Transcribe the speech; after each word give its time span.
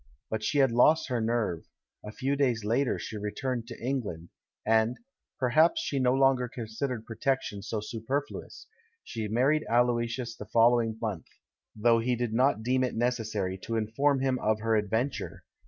But 0.31 0.41
she 0.43 0.57
had 0.57 0.71
lost 0.71 1.09
her 1.09 1.21
nerve; 1.21 1.67
a 2.03 2.11
few 2.11 2.35
days 2.35 2.65
later 2.65 2.97
she 2.97 3.17
returned 3.17 3.67
to 3.67 3.79
England, 3.79 4.29
and— 4.65 4.97
per 5.39 5.49
haps 5.49 5.79
she 5.79 5.99
no 5.99 6.15
longer 6.15 6.47
considered 6.47 7.05
protection 7.05 7.61
so 7.61 7.81
su 7.81 8.01
perfluous— 8.01 8.65
she 9.03 9.27
married 9.27 9.63
Aloysius 9.69 10.35
the 10.35 10.45
following 10.47 10.97
month, 10.99 11.27
though 11.75 11.99
he 11.99 12.15
did 12.15 12.33
not 12.33 12.63
deem 12.63 12.83
it 12.83 12.95
necessary 12.95 13.59
to 13.59 13.75
inform 13.75 14.21
him 14.21 14.39
of 14.39 14.61
her 14.61 14.75
adventure. 14.75 15.43